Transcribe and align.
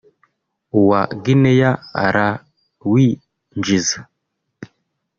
uwa 0.79 1.01
Guinea 1.23 1.71
arawinjiza 2.05 3.99